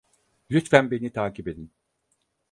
[0.51, 1.71] Lütfen beni takip edin.